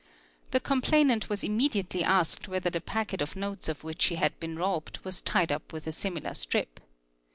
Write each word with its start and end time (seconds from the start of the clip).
''The 0.49 0.59
complainant 0.59 1.25
vas 1.25 1.43
immediately 1.43 2.03
asked 2.03 2.47
whether 2.47 2.71
the 2.71 2.81
packet 2.81 3.21
of 3.21 3.35
notes 3.35 3.69
of 3.69 3.83
which 3.83 4.01
she 4.01 4.15
had 4.15 4.33
een 4.41 4.57
robbed 4.57 4.97
was 5.03 5.21
tied 5.21 5.51
up 5.51 5.71
with 5.71 5.85
a 5.85 5.91
similar 5.91 6.33
strip. 6.33 6.79